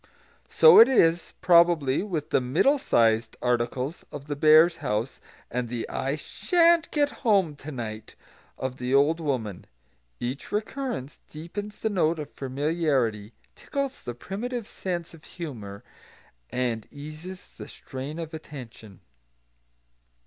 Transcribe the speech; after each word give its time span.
So 0.49 0.79
it 0.79 0.87
is, 0.89 1.33
probably, 1.41 2.01
with 2.01 2.31
the 2.31 2.41
"middle 2.41 2.79
sized" 2.79 3.37
articles 3.39 4.03
of 4.11 4.25
the 4.25 4.35
bears' 4.35 4.77
house 4.77 5.21
and 5.51 5.69
the 5.69 5.87
"and 5.87 5.95
I 5.95 6.15
sha'n't 6.15 6.89
get 6.89 7.11
home 7.21 7.55
to 7.57 7.71
night" 7.71 8.15
of 8.57 8.77
the 8.77 8.95
old 8.95 9.19
woman. 9.19 9.65
Each 10.19 10.51
recurrence 10.51 11.19
deepens 11.29 11.81
the 11.81 11.89
note 11.91 12.17
of 12.17 12.31
familiarity, 12.33 13.33
tickles 13.55 14.01
the 14.01 14.15
primitive 14.15 14.67
sense 14.67 15.13
of 15.13 15.23
humour, 15.23 15.83
and 16.49 16.91
eases 16.91 17.49
the 17.49 17.67
strain 17.67 18.17
of 18.17 18.33
attention. 18.33 19.01